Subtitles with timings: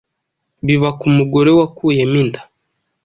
[0.65, 2.41] biba ku mugore wakuyemo inda,